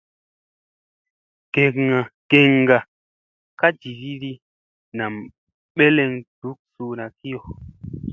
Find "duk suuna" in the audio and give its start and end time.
6.39-7.05